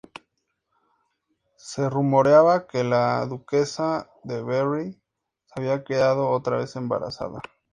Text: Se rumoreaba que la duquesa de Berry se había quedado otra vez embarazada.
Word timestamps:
Se 1.59 1.87
rumoreaba 1.87 2.65
que 2.65 2.83
la 2.83 3.23
duquesa 3.27 4.09
de 4.23 4.41
Berry 4.41 4.93
se 5.45 5.53
había 5.59 5.83
quedado 5.83 6.29
otra 6.31 6.57
vez 6.57 6.75
embarazada. 6.75 7.39